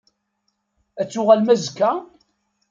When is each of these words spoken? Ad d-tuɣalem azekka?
Ad 1.01 1.05
d-tuɣalem 1.07 1.49
azekka? 1.53 1.91